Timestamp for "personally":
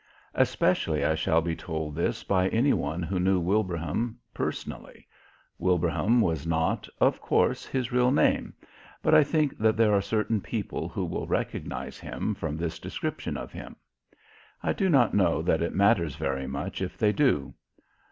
4.33-5.07